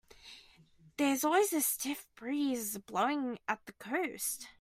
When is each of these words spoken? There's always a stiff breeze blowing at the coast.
There's 0.97 1.23
always 1.23 1.53
a 1.53 1.61
stiff 1.61 2.07
breeze 2.15 2.75
blowing 2.79 3.37
at 3.47 3.59
the 3.67 3.73
coast. 3.73 4.47